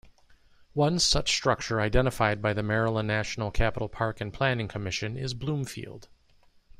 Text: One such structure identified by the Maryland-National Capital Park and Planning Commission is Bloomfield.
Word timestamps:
One 0.73 0.97
such 0.97 1.29
structure 1.31 1.79
identified 1.79 2.41
by 2.41 2.53
the 2.53 2.63
Maryland-National 2.63 3.51
Capital 3.51 3.87
Park 3.87 4.19
and 4.19 4.33
Planning 4.33 4.67
Commission 4.67 5.15
is 5.15 5.35
Bloomfield. 5.35 6.07